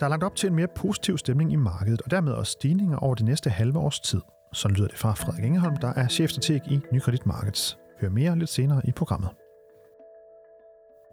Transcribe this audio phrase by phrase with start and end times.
[0.00, 2.96] Der er lagt op til en mere positiv stemning i markedet, og dermed også stigninger
[2.96, 4.20] over det næste halve års tid.
[4.52, 7.78] Så lyder det fra Frederik Ingeholm, der er chefstrateg i Nykredit Markets.
[8.00, 9.30] Hør mere lidt senere i programmet.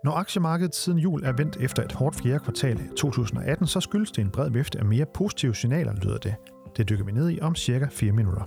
[0.04, 4.12] Når aktiemarkedet siden jul er vendt efter et hårdt fjerde kvartal i 2018, så skyldes
[4.12, 6.36] det en bred vifte af mere positive signaler, lyder det.
[6.78, 8.44] Det dykker vi ned i om cirka 4 minutter.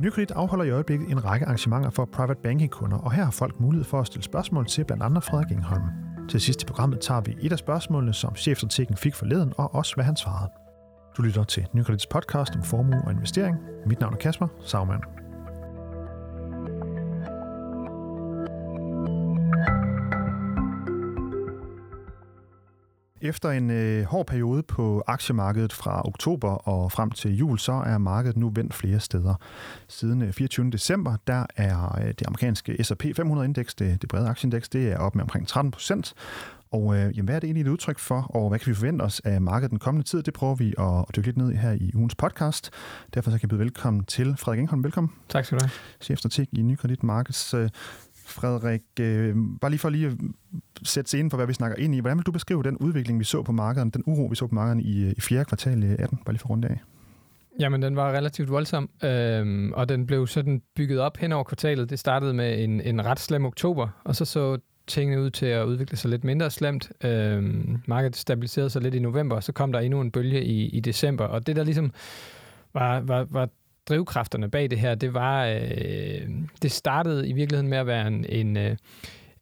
[0.00, 3.84] Nykredit afholder i øjeblikket en række arrangementer for private banking-kunder, og her har folk mulighed
[3.84, 6.11] for at stille spørgsmål til blandt andre Frederik Ingholm.
[6.28, 9.94] Til sidst i programmet tager vi et af spørgsmålene, som chefstrategen fik forleden, og også
[9.94, 10.50] hvad han svarede.
[11.16, 13.56] Du lytter til Nykredits podcast om formue og investering.
[13.86, 15.21] Mit navn er Kasper Sagmann.
[23.24, 27.98] Efter en øh, hård periode på aktiemarkedet fra oktober og frem til jul, så er
[27.98, 29.34] markedet nu vendt flere steder.
[29.88, 30.66] Siden 24.
[30.66, 34.98] Øh, december, der er øh, det amerikanske S&P 500-indeks, det, det brede aktieindeks, det er
[34.98, 36.14] op med omkring 13 procent.
[36.70, 39.02] Og øh, jamen, hvad er det egentlig et udtryk for, og hvad kan vi forvente
[39.02, 40.22] os af markedet den kommende tid?
[40.22, 42.70] Det prøver vi at, at dykke lidt ned i her i ugens podcast.
[43.14, 44.84] Derfor så kan jeg byde velkommen til Frederik Engholm.
[44.84, 45.12] Velkommen.
[45.28, 45.70] Tak skal du have.
[46.00, 47.54] Chefstrateg i Nykredit Markets.
[48.26, 50.14] Frederik, øh, bare lige for lige at
[50.82, 52.00] sætte scenen for, hvad vi snakker ind i.
[52.00, 54.54] Hvordan vil du beskrive den udvikling, vi så på markedet, den uro, vi så på
[54.54, 56.18] markedet i, øh, i fjerde kvartal øh, i 18?
[56.24, 56.80] Bare lige for rundt af.
[57.60, 61.90] Jamen, den var relativt voldsom, øhm, og den blev sådan bygget op hen over kvartalet.
[61.90, 65.64] Det startede med en, en ret slem oktober, og så så tingene ud til at
[65.64, 66.92] udvikle sig lidt mindre slemt.
[67.04, 70.68] Øhm, markedet stabiliserede sig lidt i november, og så kom der endnu en bølge i,
[70.68, 71.92] i december, og det der ligesom
[72.74, 73.48] var, var, var
[73.88, 76.28] drivkræfterne bag det her, det var, øh,
[76.62, 78.76] det startede i virkeligheden med at være en, en øh,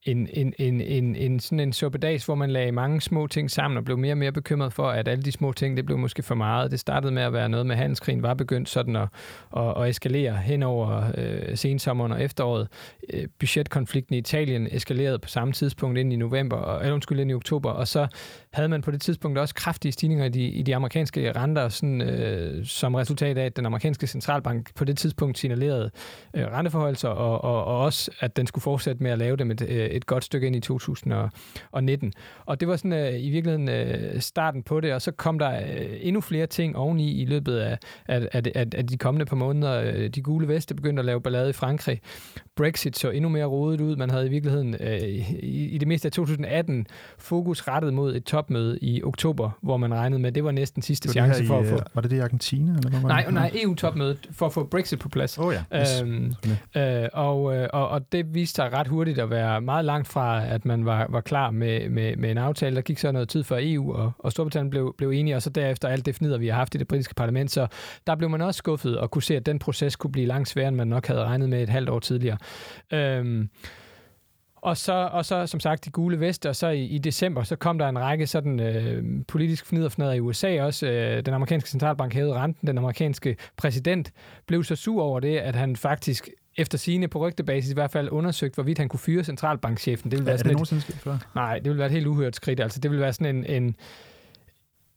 [0.04, 3.78] en, en, en, en, en, sådan en suppedags, hvor man lagde mange små ting sammen
[3.78, 6.22] og blev mere og mere bekymret for, at alle de små ting, det blev måske
[6.22, 6.70] for meget.
[6.70, 9.08] Det startede med at være noget med, handelskrigen var begyndt sådan at,
[9.56, 12.68] at, at eskalere hen over øh, sensommeren og efteråret.
[13.12, 17.30] Øh, budgetkonflikten i Italien eskalerede på samme tidspunkt ind i november, og, eller undskyld, ind
[17.30, 18.06] i oktober, og så
[18.52, 22.00] havde man på det tidspunkt også kraftige stigninger i de, i de amerikanske renter, sådan,
[22.00, 25.90] øh, som resultat af, at den amerikanske centralbank på det tidspunkt signalerede
[26.34, 29.62] øh, renteforholdelser, og, og, og også, at den skulle fortsætte med at lave dem et,
[29.62, 32.12] øh, et godt stykke ind i 2019.
[32.46, 35.60] Og det var sådan øh, i virkeligheden øh, starten på det, og så kom der
[35.60, 37.78] øh, endnu flere ting oveni i løbet af,
[38.08, 39.82] af, af, af de kommende par måneder.
[39.82, 42.00] Øh, de gule veste begyndte at lave ballade i Frankrig.
[42.60, 43.96] Brexit så endnu mere rodet ud.
[43.96, 46.86] Man havde i virkeligheden øh, i, i det meste af 2018
[47.18, 50.82] fokus rettet mod et topmøde i oktober, hvor man regnede med, at det var næsten
[50.82, 51.78] sidste det chance for i, at få...
[51.94, 52.72] Var det det i Argentina?
[52.72, 55.38] Eller hvad nej, nej, EU-topmødet for at få Brexit på plads.
[55.38, 56.02] Oh ja, yes.
[56.02, 56.34] øhm,
[56.76, 60.64] øh, og, og, og det viste sig ret hurtigt at være meget langt fra, at
[60.64, 62.76] man var, var klar med, med, med en aftale.
[62.76, 65.50] Der gik så noget tid før EU og, og Storbritannien blev, blev enige, og så
[65.50, 67.50] derefter alt det fnider, vi har haft i det britiske parlament.
[67.50, 67.66] Så
[68.06, 70.68] der blev man også skuffet og kunne se, at den proces kunne blive langt sværere,
[70.68, 72.36] end man nok havde regnet med et halvt år tidligere.
[72.92, 73.48] Øhm,
[74.56, 77.56] og så, og så, som sagt, de gule veste, og så i, i december, så
[77.56, 80.86] kom der en række sådan øh, politisk fniderfnader i USA også.
[80.86, 82.66] Øh, den amerikanske centralbank hævede renten.
[82.66, 84.12] Den amerikanske præsident
[84.46, 88.08] blev så sur over det, at han faktisk efter sine på rygtebasis i hvert fald
[88.10, 90.10] undersøgt, hvorvidt han kunne fyre centralbankchefen.
[90.10, 91.18] Det ville være er sådan det nogensinde sket før?
[91.34, 92.60] Nej, det ville være et helt uhørt skridt.
[92.60, 93.76] Altså, det ville være sådan en, en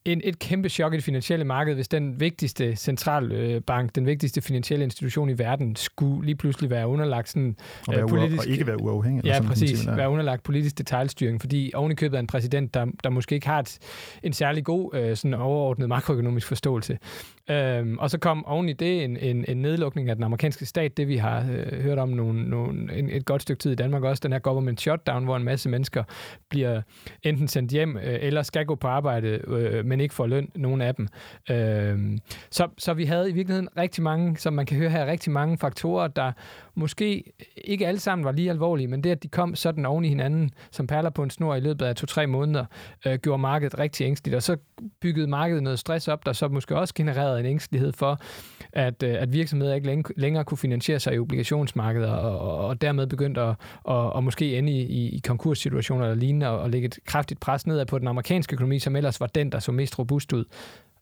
[0.05, 4.83] en, et kæmpe chok i det finansielle marked, hvis den vigtigste centralbank, den vigtigste finansielle
[4.83, 7.55] institution i verden, skulle lige pludselig være underlagt sådan
[7.87, 8.39] og, være politisk...
[8.39, 9.25] og ikke være uafhængig.
[9.25, 9.87] Ja, præcis.
[9.87, 13.47] Være underlagt politisk detaljstyring, fordi oven i købet af en præsident, der, der måske ikke
[13.47, 13.79] har et,
[14.23, 16.97] en særlig god øh, sådan overordnet makroøkonomisk forståelse.
[17.49, 20.97] Øhm, og så kom oven i det en, en, en nedlukning af den amerikanske stat,
[20.97, 24.03] det vi har øh, hørt om nogle, nogle, en, et godt stykke tid i Danmark
[24.03, 26.03] også, den her government shutdown, hvor en masse mennesker
[26.49, 26.81] bliver
[27.23, 30.81] enten sendt hjem øh, eller skal gå på arbejde, øh, men ikke får løn, nogen
[30.81, 31.07] af dem.
[31.49, 32.19] Øh,
[32.51, 35.57] så, så vi havde i virkeligheden rigtig mange, som man kan høre her, rigtig mange
[35.57, 36.31] faktorer, der
[36.75, 40.09] måske ikke alle sammen var lige alvorlige, men det, at de kom sådan oven i
[40.09, 42.65] hinanden, som perler på en snor i løbet af to-tre måneder,
[43.05, 44.57] øh, gjorde markedet rigtig ængstligt, og så
[45.01, 48.19] byggede markedet noget stress op, der så måske også genererede en ængstelighed for,
[48.73, 53.07] at, øh, at virksomheder ikke længere kunne finansiere sig i obligationsmarkedet, og, og, og dermed
[53.07, 56.85] begyndte at og, og måske ende i, i, i konkurssituationer eller lignende, og, og lægge
[56.85, 59.99] et kraftigt pres nedad på den amerikanske økonomi, som ellers var den, der så mest
[59.99, 60.45] robust ud.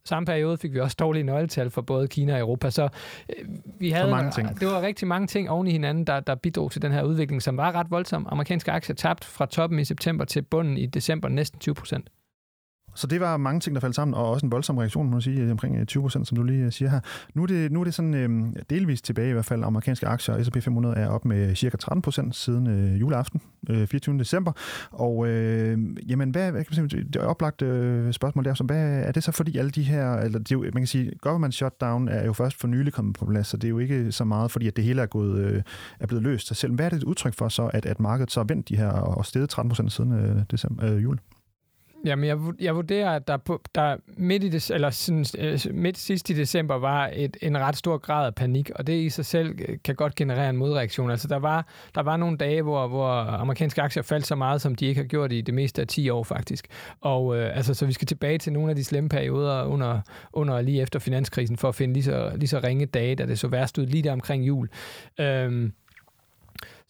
[0.04, 3.48] Samme periode fik vi også dårlige nøgletal for både Kina og Europa, så øh,
[3.80, 4.60] vi havde mange ting.
[4.60, 7.42] det var rigtig mange ting oven i hinanden, der, der bidrog til den her udvikling,
[7.42, 8.26] som var ret voldsom.
[8.30, 12.08] Amerikanske aktier tabt fra toppen i september til bunden i december næsten 20 procent.
[12.94, 15.20] Så det var mange ting, der faldt sammen, og også en voldsom reaktion, må man
[15.20, 17.00] sige, omkring øh, 20 procent, som du lige øh, siger her.
[17.34, 19.64] Nu er det, nu er det sådan øh, delvist tilbage i hvert fald.
[19.64, 23.40] Amerikanske aktier, S&P 500, er op med cirka 13 procent siden øh, juleaften,
[23.70, 24.18] øh, 24.
[24.18, 24.52] december.
[24.90, 25.78] Og øh,
[26.08, 29.24] jamen, hvad, hvad kan man sige, det oplagt øh, spørgsmål der, så hvad er det
[29.24, 32.26] så fordi alle de her, eller det er jo, man kan sige, government shutdown er
[32.26, 34.66] jo først for nylig kommet på plads, så det er jo ikke så meget, fordi
[34.66, 35.62] at det hele er, gået, øh,
[36.00, 36.74] er blevet løst Så selv.
[36.74, 38.88] Hvad er det et udtryk for så, at, at markedet så er vendt de her
[38.88, 41.18] og steget 13 procent siden øh, december, øh, jul?
[42.04, 45.98] Jamen, jeg, jeg vurderer, at der, på, der midt, i det, eller sådan, øh, midt
[45.98, 49.26] sidst i december var et, en ret stor grad af panik, og det i sig
[49.26, 51.10] selv øh, kan godt generere en modreaktion.
[51.10, 54.74] Altså, der var, der var nogle dage, hvor, hvor amerikanske aktier faldt så meget, som
[54.74, 56.66] de ikke har gjort i det meste af 10 år, faktisk.
[57.00, 60.00] Og øh, altså, så vi skal tilbage til nogle af de slemme perioder under,
[60.32, 63.38] under lige efter finanskrisen, for at finde lige så, lige så ringe dage, da det
[63.38, 64.68] så værst ud lige der omkring jul.
[65.20, 65.72] Øhm,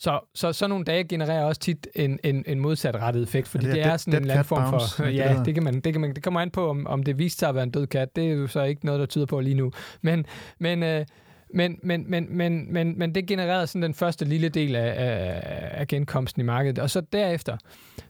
[0.03, 3.73] så, så sådan nogle dage genererer også tit en, en, en modsatrettet effekt, fordi ja,
[3.73, 5.05] det, er, det er sådan en eller anden form for...
[5.05, 7.39] Ja, det, kan man, det, kan man, det kommer an på, om, om det viste
[7.39, 8.17] sig at være en død kat.
[8.17, 9.73] Det er jo så ikke noget, der tyder på lige nu.
[10.01, 10.27] Men,
[10.59, 11.07] men, øh,
[11.55, 15.41] men, men, men, men, men, men det genererede sådan den første lille del af, af,
[15.81, 16.79] af genkomsten i markedet.
[16.79, 17.57] Og så derefter,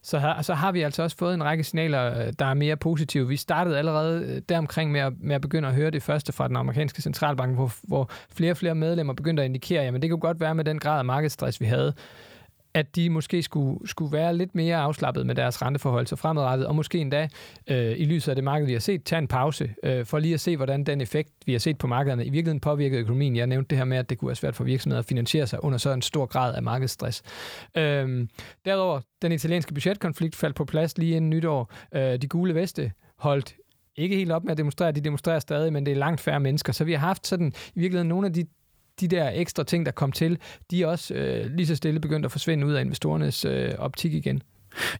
[0.02, 2.76] så har, så har vi altså også fået en række signaler, øh, der er mere
[2.76, 3.28] positive.
[3.28, 6.48] Vi startede allerede øh, deromkring med at, med at begynde at høre det første fra
[6.48, 10.20] den amerikanske centralbank, hvor, hvor flere og flere medlemmer begyndte at indikere, at det kunne
[10.20, 11.94] godt være med den grad af markedsstress, vi havde,
[12.74, 16.74] at de måske skulle, skulle være lidt mere afslappet med deres renteforhold så fremadrettet, og
[16.76, 17.28] måske endda
[17.66, 20.34] øh, i lyset af det marked, vi har set, tage en pause øh, for lige
[20.34, 23.36] at se, hvordan den effekt, vi har set på markederne, i virkeligheden påvirker økonomien.
[23.36, 25.64] Jeg nævnte det her med, at det kunne være svært for virksomheder at finansiere sig
[25.64, 27.22] under så en stor grad af markedsstress.
[27.76, 28.28] Øh,
[28.64, 31.72] derudover, den italienske budgetkonflikt faldt på plads lige inden nytår.
[31.94, 33.56] Øh, de gule veste holdt
[33.96, 36.72] ikke helt op med at demonstrere, de demonstrerer stadig, men det er langt færre mennesker.
[36.72, 38.44] Så vi har haft sådan i virkeligheden nogle af de
[39.00, 40.38] de der ekstra ting, der kom til,
[40.70, 44.14] de er også øh, lige så stille begyndt at forsvinde ud af investorernes øh, optik
[44.14, 44.42] igen.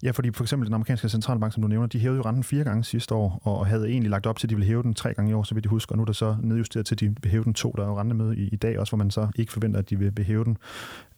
[0.03, 2.65] Ja, fordi for eksempel den amerikanske centralbank, som du nævner, de hævede jo renten fire
[2.65, 5.15] gange sidste år, og havde egentlig lagt op til, at de ville hæve den tre
[5.15, 7.01] gange i år, så vidt jeg husker, og nu er der så nedjusteret til, at
[7.01, 7.75] de vil hæve den to.
[7.77, 9.99] Der er jo rentemøde i, i dag også, hvor man så ikke forventer, at de
[9.99, 10.57] vil, vil hæve den.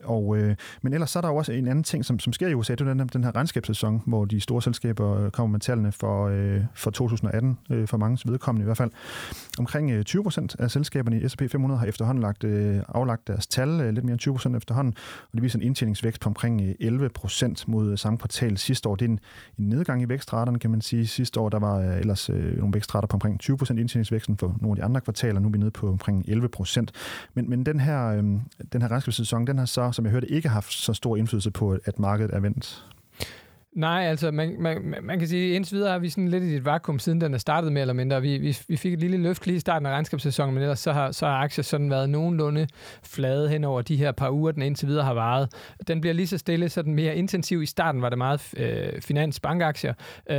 [0.04, 2.48] Og, øh, men ellers så er der jo også en anden ting, som, som sker
[2.48, 5.60] i USA, det er den, den her regnskabssæson, hvor de store selskaber øh, kommer med
[5.60, 8.90] tallene for, øh, for 2018, øh, for mange vedkommende i hvert fald.
[9.58, 13.46] Omkring øh, 20 procent af selskaberne i S&P 500 har efterhånden lagt, øh, aflagt deres
[13.46, 16.62] tal, øh, lidt mere end 20 procent efterhånden, og det viser en indtjeningsvækst på omkring
[16.62, 18.96] øh, 11 procent mod øh, samme kvartal sidste år.
[18.96, 19.20] Det er en,
[19.58, 21.06] en nedgang i vækstraterne, kan man sige.
[21.06, 24.56] Sidste år der var øh, ellers øh, nogle vækstrater på omkring 20 procent indtjeningsvæksten for
[24.61, 26.93] nogle af de andre kvartaler, nu er vi nede på omkring 11 procent.
[27.35, 28.25] Men, men den her, øh,
[28.73, 31.79] den her regnskabssæson, den har så som jeg hørte, ikke haft så stor indflydelse på,
[31.85, 32.85] at markedet er vendt?
[33.74, 36.56] Nej, altså man, man, man kan sige, at indtil videre er vi sådan lidt i
[36.56, 38.22] et vakuum, siden den er startet mere eller mindre.
[38.22, 40.92] Vi, vi, vi fik et lille løft lige i starten af regnskabssæsonen, men ellers så
[40.92, 42.66] har, så har aktier sådan været nogenlunde
[43.02, 45.48] flade hen over de her par uger, den indtil videre har varet.
[45.88, 47.62] Den bliver lige så stille, så den mere intensiv.
[47.62, 49.94] I starten var det meget øh, finans, bankaktier,
[50.30, 50.36] øh,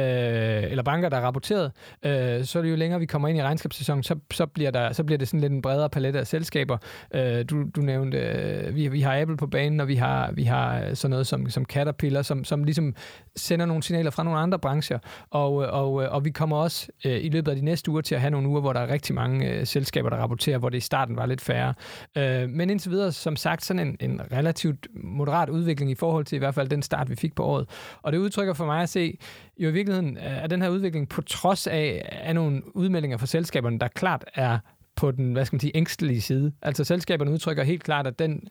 [0.71, 1.71] eller banker, der rapporterede.
[2.05, 4.93] Øh, så er det jo længere vi kommer ind i regnskabssæsonen, så, så, bliver, der,
[4.93, 6.77] så bliver det sådan lidt en bredere palette af selskaber.
[7.15, 10.43] Øh, du, du nævnte, øh, vi, vi har Apple på banen, og vi har, vi
[10.43, 12.95] har øh, sådan noget som, som Caterpillar, som, som ligesom
[13.35, 14.99] sender nogle signaler fra nogle andre brancher,
[15.29, 18.21] og, og, og vi kommer også øh, i løbet af de næste uger til at
[18.21, 20.81] have nogle uger, hvor der er rigtig mange øh, selskaber, der rapporterer, hvor det i
[20.81, 21.73] starten var lidt færre.
[22.17, 26.35] Øh, men indtil videre, som sagt, sådan en, en relativt moderat udvikling i forhold til
[26.35, 27.69] i hvert fald den start, vi fik på året.
[28.01, 29.17] Og det udtrykker for mig at se,
[29.57, 33.25] jo i virkeligheden øh, er den her udvikling på trods af, af nogle udmeldinger fra
[33.25, 34.59] selskaberne, der klart er
[34.95, 36.51] på den, hvad skal man sige, ængstelige side.
[36.61, 38.47] Altså selskaberne udtrykker helt klart, at den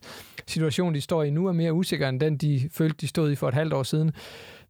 [0.46, 3.34] situation, de står i nu, er mere usikker end den, de følte, de stod i
[3.34, 4.12] for et halvt år siden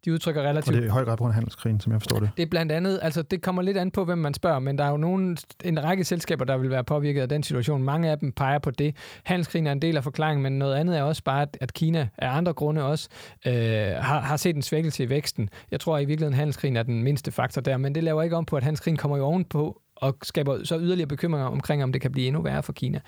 [0.05, 0.67] de udtrykker relativt...
[0.67, 2.29] Og det er i høj grad på grund af handelskrigen, som jeg forstår det.
[2.37, 4.83] Det er blandt andet, altså det kommer lidt an på, hvem man spørger, men der
[4.83, 7.83] er jo nogle, en række selskaber, der vil være påvirket af den situation.
[7.83, 8.95] Mange af dem peger på det.
[9.23, 12.37] Handelskrigen er en del af forklaringen, men noget andet er også bare, at Kina af
[12.37, 13.09] andre grunde også
[13.47, 15.49] øh, har, har set en svækkelse i væksten.
[15.71, 18.35] Jeg tror i virkeligheden, at handelskrigen er den mindste faktor der, men det laver ikke
[18.35, 22.01] om på, at handelskrigen kommer jo ovenpå og skaber så yderligere bekymringer omkring, om det
[22.01, 22.99] kan blive endnu værre for Kina.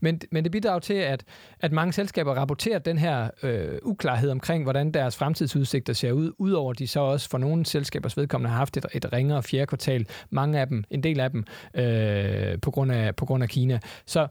[0.00, 1.24] Men, men det bidrager til, at,
[1.60, 6.72] at mange selskaber rapporterer den her øh, uklarhed omkring, hvordan deres fremtidsudsigter ser ud, udover
[6.72, 10.06] de så også for nogle selskabers vedkommende har haft et, et ringere fjerde kvartal.
[10.30, 13.78] Mange af dem, en del af dem, øh, på, grund af, på grund af Kina.
[14.06, 14.28] Så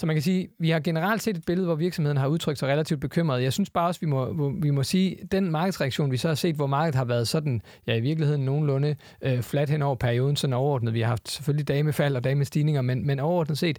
[0.00, 2.68] så man kan sige, vi har generelt set et billede, hvor virksomheden har udtrykt sig
[2.68, 3.42] relativt bekymret.
[3.42, 6.56] Jeg synes bare også, vi må, vi må sige, den markedsreaktion, vi så har set,
[6.56, 10.54] hvor markedet har været sådan, ja i virkeligheden nogenlunde øh, flat hen over perioden, sådan
[10.54, 10.94] overordnet.
[10.94, 13.78] Vi har haft selvfølgelig dage med fald og dage med stigninger, men, men overordnet set,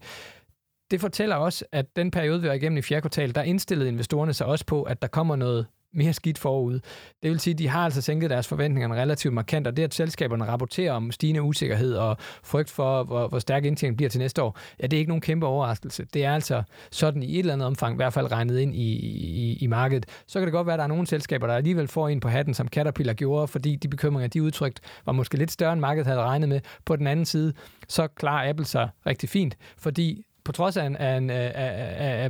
[0.91, 4.33] det fortæller også, at den periode, vi var igennem i fjerde kvartal, der indstillede investorerne
[4.33, 6.79] sig også på, at der kommer noget mere skidt forud.
[7.23, 9.93] Det vil sige, at de har altså sænket deres forventninger relativt markant, og det, at
[9.93, 14.43] selskaberne rapporterer om stigende usikkerhed og frygt for, hvor, hvor stærk indtjening bliver til næste
[14.43, 16.05] år, ja, det er ikke nogen kæmpe overraskelse.
[16.13, 18.91] Det er altså sådan i et eller andet omfang, i hvert fald regnet ind i,
[18.93, 20.05] i, i markedet.
[20.27, 22.27] Så kan det godt være, at der er nogle selskaber, der alligevel får en på
[22.27, 26.07] hatten, som Caterpillar gjorde, fordi de bekymringer, de udtrykt, var måske lidt større, end markedet
[26.07, 26.59] havde regnet med.
[26.85, 27.53] På den anden side,
[27.87, 31.51] så klarer Apple sig rigtig fint, fordi på trods af, en, af, en, af,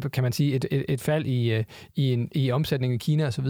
[0.03, 1.63] af, kan man sige, et, et, et fald i, øh,
[1.95, 3.47] i, en, i omsætningen i Kina osv.,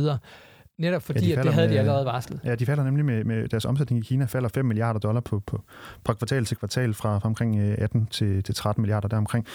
[0.82, 2.40] Netop fordi, ja, de at det havde med, de allerede varslet.
[2.46, 5.40] Ja, de falder nemlig med, med deres omsætning i Kina, falder 5 milliarder dollar på,
[5.40, 5.62] på,
[6.04, 9.46] på kvartal til kvartal fra, fra omkring 18 til, til 13 milliarder deromkring.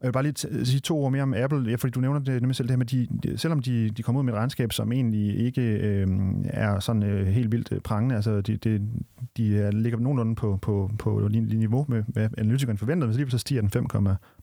[0.00, 2.42] Jeg vil bare lige sige to ord mere om Apple, ja, fordi du nævner det
[2.42, 4.92] nemlig selv det her med, de, selvom de, de kommer ud med et regnskab, som
[4.92, 6.06] egentlig ikke øh,
[6.44, 8.88] er sådan øh, helt vildt øh, prangende, altså de, de,
[9.36, 13.38] de er, ligger nogenlunde på, på, på niveau med, hvad analytikeren forventede, men alligevel så
[13.38, 13.86] stiger den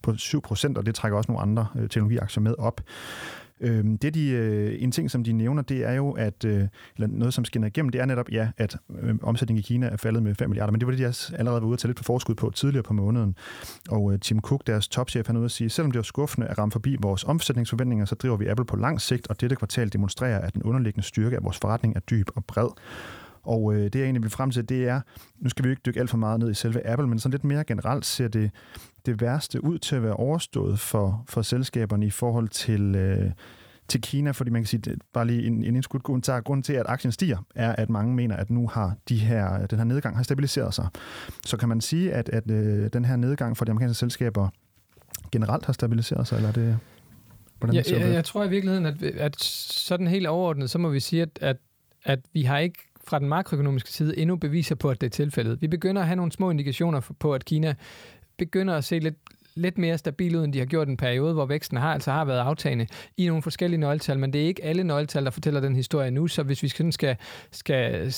[0.08, 2.82] 5,7 procent, og det trækker også nogle andre øh, teknologiaktier med op.
[3.62, 7.07] Øh, det de, øh, en ting, som de nævner, det er jo, at øh, eller
[7.07, 10.24] noget, som skinner igennem, det er netop, ja, at øh, omsætningen i Kina er faldet
[10.24, 11.97] med 5 milliarder, men det var det, de også allerede var ude at tage lidt
[11.97, 13.35] på forskud på tidligere på måneden.
[13.89, 16.47] Og øh, Tim Cook, deres topchef, han er ude at sige, selvom det var skuffende
[16.47, 19.93] at ramme forbi vores omsætningsforventninger, så driver vi Apple på lang sigt, og dette kvartal
[19.93, 22.69] demonstrerer, at den underliggende styrke af vores forretning er dyb og bred.
[23.46, 25.02] Og øh, det, jeg egentlig vil frem til, det er,
[25.40, 27.32] nu skal vi jo ikke dykke alt for meget ned i selve Apple, men sådan
[27.32, 28.52] lidt mere generelt ser det,
[29.06, 33.32] det værste ud til at være overstået for, for selskaberne i forhold til, øh,
[33.88, 36.74] til Kina, fordi man kan sige, det, bare lige en, en indskudt kommentar, grunden til,
[36.74, 40.16] at aktien stiger, er, at mange mener, at nu har de her, den her nedgang
[40.16, 40.88] har stabiliseret sig.
[41.46, 44.50] Så kan man sige, at, at øh, den her nedgang for de amerikanske selskaber
[45.32, 46.78] generelt har stabiliseret sig, eller er det...
[47.60, 51.00] Hvordan ja, jeg, jeg tror i virkeligheden, at, at sådan helt overordnet, så må vi
[51.00, 51.58] sige, at, at,
[52.04, 55.62] at vi har ikke fra den makroøkonomiske side endnu beviser på, at det er tilfældet.
[55.62, 57.75] Vi begynder at have nogle små indikationer på, at Kina
[58.38, 59.15] begynder at se lidt,
[59.55, 62.25] lidt mere stabil ud, end de har gjort en periode, hvor væksten har altså har
[62.25, 65.75] været aftagende i nogle forskellige nøgletal, men det er ikke alle nøgletal, der fortæller den
[65.75, 67.17] historie nu, så hvis vi skal, skal,
[67.51, 68.13] skal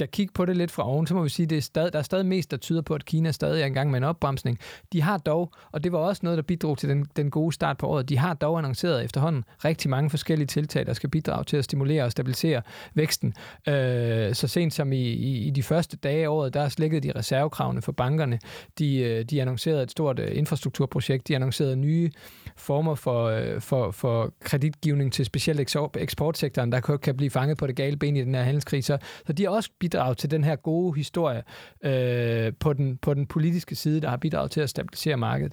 [0.00, 1.92] skal kigge på det lidt fra oven, så må vi sige, at det er stadig,
[1.92, 4.04] der er stadig mest, der tyder på, at Kina stadig er i gang med en
[4.04, 4.58] opbremsning.
[4.92, 7.78] De har dog, og det var også noget, der bidrog til den, den gode start
[7.78, 11.56] på året, de har dog annonceret efterhånden rigtig mange forskellige tiltag, der skal bidrage til
[11.56, 12.62] at stimulere og stabilisere
[12.94, 13.34] væksten.
[13.68, 17.12] Øh, så sent som i, i, i de første dage af året, der slækkede de
[17.18, 18.38] reservekravene for bankerne.
[18.78, 22.10] De, øh, de annoncerede et stort øh, infrastrukturprojekt, de annoncerede nye
[22.56, 27.76] former for, øh, for, for kreditgivning til specielt eksportsektoren, der kan blive fanget på det
[27.76, 28.84] gale ben i den her handelskrig.
[28.84, 31.42] Så, så de har også bidraget til den her gode historie
[31.82, 35.52] øh, på, den, på den politiske side, der har bidraget til at stabilisere markedet.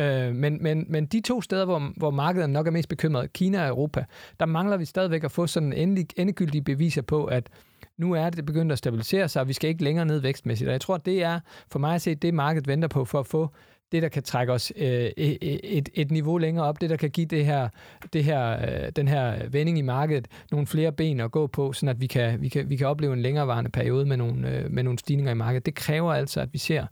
[0.00, 3.62] Øh, men, men, men de to steder, hvor, hvor markedet nok er mest bekymret, Kina
[3.62, 4.04] og Europa,
[4.40, 7.48] der mangler vi stadigvæk at få sådan endelig, endegyldige beviser på, at
[7.96, 10.68] nu er det begyndt at stabilisere sig, og vi skal ikke længere ned vækstmæssigt.
[10.68, 11.40] Og jeg tror, det er
[11.70, 13.50] for mig at se det, markedet venter på for at få
[13.92, 16.96] det, der kan trække os øh, e, e, et, et niveau længere op, det, der
[16.96, 17.68] kan give det her,
[18.12, 21.88] det her, øh, den her vending i markedet nogle flere ben at gå på, sådan
[21.88, 24.82] at vi kan, vi kan, vi kan opleve en længerevarende periode med nogle, øh, med
[24.82, 25.66] nogle stigninger i markedet.
[25.66, 26.86] Det kræver altså, at vi ser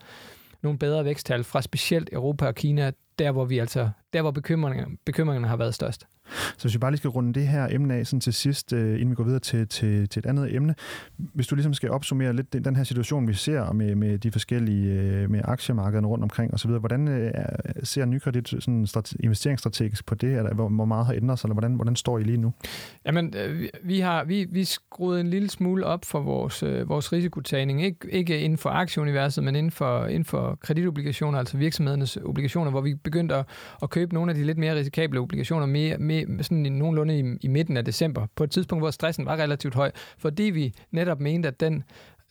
[0.63, 4.97] nogle bedre væksttal fra specielt Europa og Kina, der hvor vi altså, der hvor bekymringerne,
[5.05, 6.07] bekymringerne har været størst.
[6.29, 8.95] Så hvis vi bare lige skal runde det her emne af sådan til sidst, øh,
[8.95, 10.75] inden vi går videre til, til, til et andet emne.
[11.17, 14.31] Hvis du ligesom skal opsummere lidt den, den her situation, vi ser med, med de
[14.31, 17.33] forskellige øh, med aktiemarkederne rundt omkring osv., hvordan øh,
[17.83, 20.37] ser Nykredit sådan strate, investeringsstrategisk på det?
[20.37, 22.53] Eller hvor, hvor meget har ændret sig, eller hvordan, hvordan står I lige nu?
[23.07, 27.13] Jamen, øh, vi har vi, vi skruet en lille smule op for vores, øh, vores
[27.13, 27.85] risikotagning.
[27.85, 32.81] Ikke, ikke inden for aktieuniverset, men inden for, inden for kreditobligationer, altså virksomhedernes obligationer, hvor
[32.81, 33.45] vi begyndte at,
[33.83, 37.25] at købe nogle af de lidt mere risikable obligationer mere, mere med, sådan nogenlunde i,
[37.41, 41.21] i midten af december, på et tidspunkt, hvor stressen var relativt høj, fordi vi netop
[41.21, 41.85] mente, at den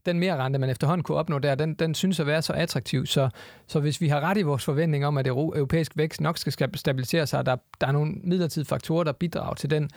[0.05, 3.05] den mere rente, man efterhånden kunne opnå der, den, den synes at være så attraktiv.
[3.05, 3.29] Så,
[3.67, 7.27] så hvis vi har ret i vores forventning om, at europæisk vækst nok skal stabilisere
[7.27, 9.89] sig, og der, der er nogle midlertidige faktorer, der bidrager til den,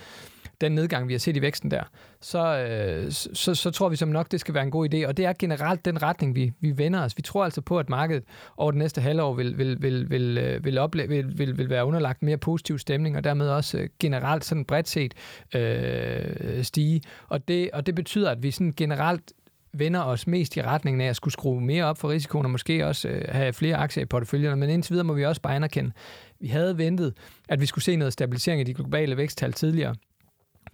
[0.60, 1.82] den nedgang, vi har set i væksten der,
[2.20, 5.06] så, øh, så, så tror vi som nok, det skal være en god idé.
[5.06, 7.16] Og det er generelt den retning, vi, vi vender os.
[7.16, 8.24] Vi tror altså på, at markedet
[8.56, 11.84] over det næste halvår vil, vil, vil, vil, øh, vil, ople- vil, vil, vil være
[11.84, 15.14] underlagt mere positiv stemning, og dermed også øh, generelt sådan bredt set
[15.54, 17.02] øh, stige.
[17.28, 19.32] Og det, og det betyder, at vi sådan generelt
[19.72, 22.86] vender os mest i retningen af at skulle skrue mere op for risikoen, og måske
[22.86, 24.56] også øh, have flere aktier i porteføljerne.
[24.56, 25.92] Men indtil videre må vi også bare anerkende,
[26.40, 27.14] vi havde ventet,
[27.48, 29.94] at vi skulle se noget stabilisering i de globale væksttal tidligere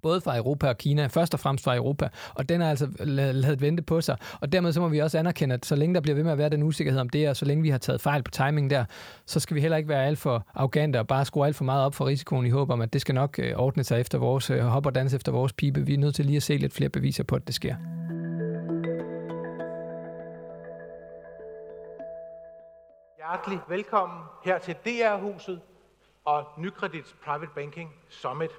[0.04, 3.61] både fra Europa og Kina, først og fremmest fra Europa, og den er altså lavet
[3.61, 4.16] vente på sig.
[4.40, 6.38] Og dermed så må vi også anerkende, at så længe der bliver ved med at
[6.38, 8.84] være den usikkerhed om det, og så længe vi har taget fejl på timing der,
[9.26, 11.84] så skal vi heller ikke være alt for arrogante og bare skrue alt for meget
[11.84, 14.50] op for risikoen i håb om, at det skal nok øh, ordne sig efter vores,
[14.50, 15.87] øh, hop og dans efter vores pipe.
[15.87, 17.75] Vi er nødt til lige at se lidt flere beviser på, at det sker.
[23.16, 25.61] Hjertelig velkommen her til DR-huset
[26.25, 28.50] og Nykredits Private Banking Summit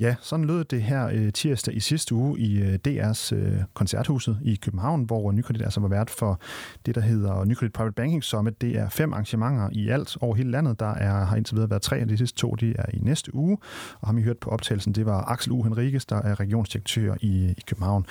[0.00, 4.38] Ja, sådan lød det her øh, tirsdag i sidste uge i øh, DR's øh, koncerthuset
[4.42, 6.40] i København, hvor øh, Nykredit altså var vært for
[6.86, 8.60] det, der hedder Nykredit Private Banking Summit.
[8.60, 10.80] Det er fem arrangementer i alt over hele landet.
[10.80, 13.34] Der er, har indtil videre været tre af de sidste to, de er i næste
[13.34, 13.58] uge.
[14.00, 15.62] Og har I hørt på optagelsen, det var Axel U.
[15.62, 18.06] Henriques, der er regionsdirektør i, i København.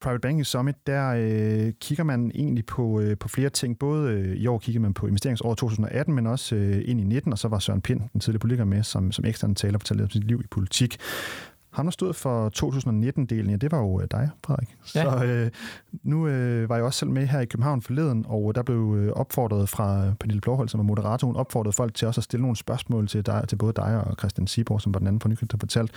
[0.00, 3.78] Private Banking Summit, der øh, kigger man egentlig på, øh, på flere ting.
[3.78, 7.32] Både øh, i år kigger man på investeringsåret 2018, men også øh, ind i 19,
[7.32, 10.10] og så var Søren Pind, den tidligere politiker, med som, som ekstern taler, fortalte om
[10.10, 10.96] sit liv i politik.
[11.74, 14.76] Ham, der stod for 2019-delen, ja, det var jo øh, dig, Frederik.
[14.94, 15.02] Ja.
[15.02, 15.50] Så øh,
[16.02, 19.12] nu øh, var jeg også selv med her i København forleden, og der blev øh,
[19.12, 22.56] opfordret fra Pernille Blåhold, som er moderator, hun opfordrede folk til også at stille nogle
[22.56, 25.52] spørgsmål til, dig, til både dig og Christian Siborg, som var den anden på Nykredit,
[25.52, 25.94] der fortalte.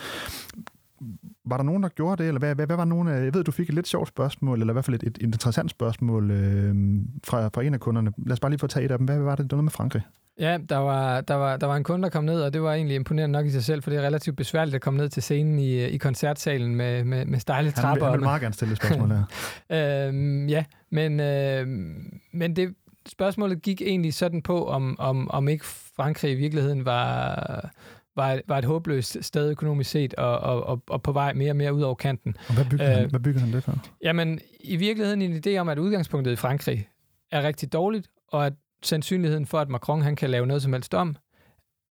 [1.45, 3.43] Var der nogen, der gjorde det, eller hvad, hvad, hvad var nogen af, jeg ved,
[3.43, 6.75] du fik et lidt sjovt spørgsmål, eller i hvert fald et, et interessant spørgsmål øh,
[7.23, 8.11] fra, fra en af kunderne.
[8.17, 9.05] Lad os bare lige få tage et af dem.
[9.05, 9.51] Hvad var det?
[9.51, 10.01] Var noget med Frankrig.
[10.39, 12.73] Ja, der var, der, var, der var en kunde, der kom ned, og det var
[12.73, 15.23] egentlig imponerende nok i sig selv, for det er relativt besværligt at komme ned til
[15.23, 17.87] scenen i, i koncertsalen med, med, med stejle trapper.
[17.87, 20.07] Han vil, han vil meget gerne stille spørgsmål her.
[20.07, 21.67] øhm, ja, men, øh,
[22.31, 22.75] men det,
[23.09, 27.71] spørgsmålet gik egentlig sådan på, om, om, om ikke Frankrig i virkeligheden var
[28.17, 31.55] var, var et håbløst sted økonomisk set, og, og, og, og på vej mere og
[31.55, 32.37] mere ud over kanten.
[32.47, 33.73] Og hvad bygger, øh, han, hvad bygger han det for?
[34.03, 36.89] Jamen, i virkeligheden en idé om, at udgangspunktet i Frankrig
[37.31, 40.93] er rigtig dårligt, og at sandsynligheden for, at Macron han kan lave noget som helst
[40.93, 41.15] om,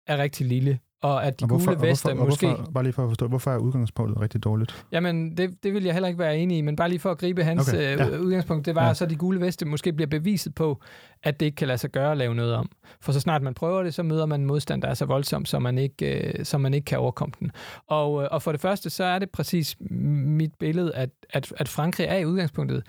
[0.06, 2.47] er rigtig lille og at de og hvorfor, gule veste og hvorfor, måske...
[2.47, 4.87] Hvorfor, bare lige for at forstå, hvorfor er udgangspunktet rigtig dårligt?
[4.93, 7.19] Jamen, det, det vil jeg heller ikke være enig i, men bare lige for at
[7.19, 8.19] gribe hans okay, øh, ja.
[8.19, 8.95] udgangspunkt, det var, ja.
[8.95, 10.81] så de gule veste måske bliver beviset på,
[11.23, 12.71] at det ikke kan lade sig gøre at lave noget om.
[13.00, 15.45] For så snart man prøver det, så møder man en modstand, der er så voldsom,
[15.45, 17.50] så man ikke, øh, så man ikke kan overkomme den.
[17.87, 21.69] Og, øh, og for det første, så er det præcis mit billede, at, at, at
[21.69, 22.83] Frankrig er i udgangspunktet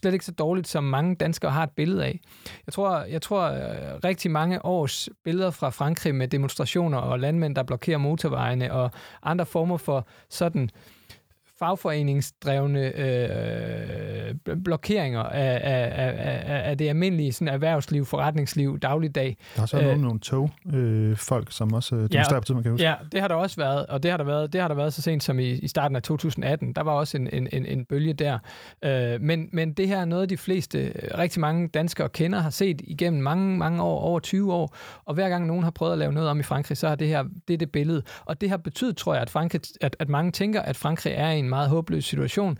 [0.00, 2.20] slet ikke så dårligt, som mange danskere har et billede af.
[2.66, 7.54] Jeg tror, jeg tror øh, rigtig mange års billeder fra Frankrig med demonstrationer og landmænd,
[7.56, 8.90] der blokerer motorvejene og
[9.22, 10.99] andre former for sådan øh,
[11.60, 19.36] fagforeningsdrevne øh, blokeringer af, af, af, af det almindelige sådan erhvervsliv, forretningsliv, dagligdag.
[19.54, 22.44] Der har så været øh, nogle tog, øh, folk, som også øh, demonstrerer ja, på
[22.44, 22.86] tid, man kan huske.
[22.86, 24.92] Ja, det har der også været, og det har der været, det har der været
[24.92, 26.72] så sent som i, i starten af 2018.
[26.72, 28.38] Der var også en, en, en, en bølge der.
[28.84, 32.80] Øh, men, men det her er noget, de fleste, rigtig mange danskere kender, har set
[32.84, 36.12] igennem mange, mange år, over 20 år, og hver gang nogen har prøvet at lave
[36.12, 38.02] noget om i Frankrig, så har det her, det er det billede.
[38.24, 41.30] Og det har betydet, tror jeg, at, Frankrig, at, at mange tænker, at Frankrig er
[41.30, 42.58] en meget håbløs situation.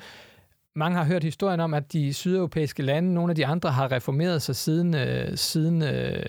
[0.77, 4.43] Mange har hørt historien om, at de sydeuropæiske lande, nogle af de andre, har reformeret
[4.43, 6.23] sig siden, øh, siden øh,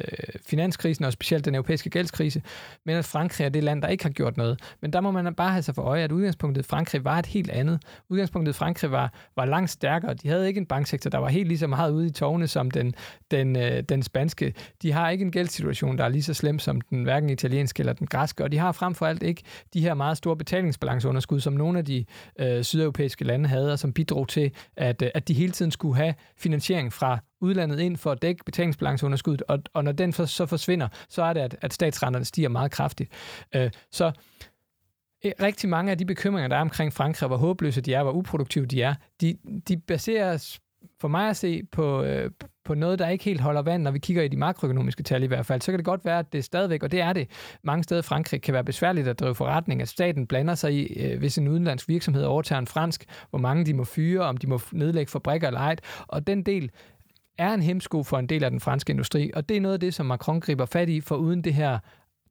[0.45, 2.41] finanskrisen, og specielt den europæiske gældskrise,
[2.85, 4.59] men at Frankrig er det land, der ikke har gjort noget.
[4.81, 7.25] Men der må man bare have sig for øje, at udgangspunktet i Frankrig var et
[7.25, 7.81] helt andet.
[8.09, 10.13] Udgangspunktet i Frankrig var, var langt stærkere.
[10.13, 12.71] De havde ikke en banksektor, der var helt lige så meget ude i tårne som
[12.71, 12.93] den,
[13.31, 14.53] den, øh, den spanske.
[14.81, 17.93] De har ikke en gældssituation, der er lige så slem som den hverken italienske eller
[17.93, 21.53] den græske, og de har frem for alt ikke de her meget store betalingsbalanceunderskud, som
[21.53, 22.05] nogle af de
[22.39, 25.95] øh, sydeuropæiske lande havde, og som bidrog til, at, øh, at de hele tiden skulle
[25.95, 30.45] have finansiering fra udlandet ind for at dække betalingsbalanceunderskuddet, og, og når den for, så
[30.45, 33.11] forsvinder, så er det, at, at statsrenterne stiger meget kraftigt.
[33.55, 34.11] Øh, så
[35.25, 38.11] øh, rigtig mange af de bekymringer, der er omkring Frankrig, hvor håbløse de er, hvor
[38.11, 40.59] uproduktive de er, de, de baseres
[40.99, 42.31] for mig at se på, øh,
[42.65, 45.27] på noget, der ikke helt holder vand, når vi kigger i de makroøkonomiske tal i
[45.27, 47.27] hvert fald, så kan det godt være, at det stadigvæk, og det er det,
[47.63, 50.85] mange steder i Frankrig kan være besværligt at drive forretning, at staten blander sig i,
[50.85, 54.47] øh, hvis en udenlandsk virksomhed overtager en fransk, hvor mange de må fyre, om de
[54.47, 55.75] må nedlægge fabrikker eller ej,
[56.07, 56.71] og den del
[57.37, 59.79] er en hemsko for en del af den franske industri, og det er noget af
[59.79, 61.79] det, som Macron griber fat i, for uden det her,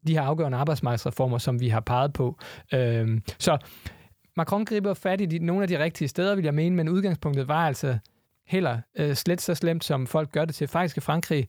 [0.07, 2.38] de her afgørende arbejdsmarkedsreformer, som vi har peget på.
[2.75, 3.59] Øhm, så
[4.37, 7.49] Macron griber fat i de, nogle af de rigtige steder, vil jeg mene, men udgangspunktet
[7.49, 7.99] var altså
[8.50, 10.68] heller øh, slet så slemt, som folk gør det til.
[10.68, 11.48] Faktisk i Frankrig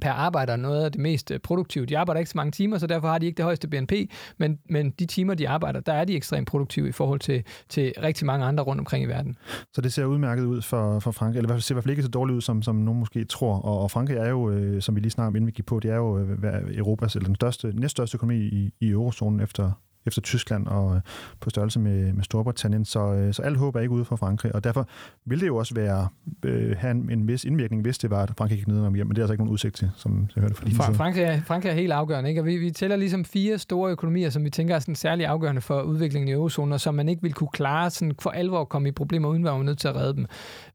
[0.00, 1.86] per arbejder noget af det mest øh, produktive.
[1.86, 3.92] De arbejder ikke så mange timer, så derfor har de ikke det højeste BNP,
[4.38, 7.92] men, men de timer, de arbejder, der er de ekstremt produktive i forhold til, til
[8.02, 9.36] rigtig mange andre rundt omkring i verden.
[9.72, 11.84] Så det ser udmærket ud for, for Frankrig, eller i hvert fald ser i hvert
[11.84, 13.54] fald ikke så dårligt ud, som, som nogen måske tror.
[13.58, 15.90] Og, og Frankrig er jo, øh, som vi lige snart inden vi gik på, det
[15.90, 16.38] er jo øh,
[16.76, 19.72] Europas, eller den største, næststørste økonomi i, i eurozonen efter,
[20.06, 21.00] efter Tyskland og øh,
[21.40, 22.84] på størrelse med, med Storbritannien.
[22.84, 24.88] Så, øh, så alt håb er ikke ude for Frankrig, og derfor
[25.26, 26.08] vil det jo også være,
[26.42, 29.06] øh, have en, en vis indvirkning, hvis det var, at Frankrig gik ned om hjem,
[29.06, 30.94] men det er altså ikke nogen udsigt til, som jeg hørte fra din side.
[30.94, 32.40] Frankrig er, Frankrig er helt afgørende, ikke?
[32.40, 35.60] og vi, vi tæller ligesom fire store økonomier, som vi tænker er sådan særlig afgørende
[35.60, 38.68] for udviklingen i eurozonen, og som man ikke vil kunne klare sådan for alvor at
[38.68, 40.26] komme i problemer, uden at være nødt til at redde dem.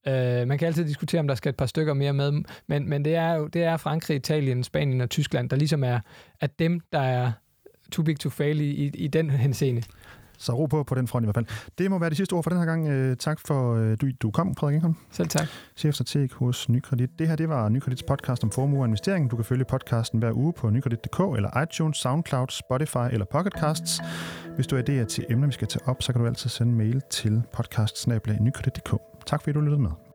[0.08, 2.32] Øh, man kan altid diskutere, om der skal et par stykker mere med,
[2.68, 6.00] men, men det er jo det er Frankrig, Italien, Spanien og Tyskland, der ligesom er
[6.42, 7.32] at dem, der er
[7.91, 9.84] too big to fail i, i, i den henseende.
[10.39, 11.45] Så ro på på den front i hvert fald.
[11.78, 13.10] Det må være det sidste ord for den her gang.
[13.10, 14.97] Uh, tak for, uh, du, du kom, Frederik Indkom.
[15.12, 15.47] Selv tak.
[15.75, 17.10] Chefstrateg hos Nykredit.
[17.19, 19.32] Det her, det var Nykredits podcast om formue og investering.
[19.32, 24.02] Du kan følge podcasten hver uge på nykredit.dk eller iTunes, SoundCloud, Spotify eller Pocketcasts.
[24.56, 26.73] Hvis du har idéer til emner, vi skal tage op, så kan du altid sende
[26.73, 28.08] mail til podcast
[29.25, 30.09] Tak fordi du lyttede med.